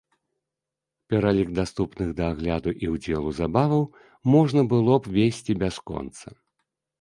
Пералік 1.13 1.49
даступных 1.59 2.09
да 2.19 2.29
агляду 2.35 2.73
і 2.85 2.89
ўдзелу 2.93 3.29
забаваў 3.41 3.85
можна 4.37 4.61
было 4.73 4.99
б 5.05 5.15
весці 5.19 5.59
бясконца. 5.67 6.27